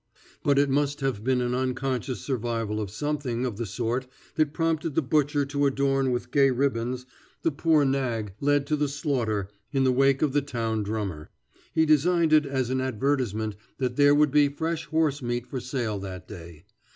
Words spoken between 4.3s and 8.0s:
that prompted the butcher to adorn with gay ribbons the poor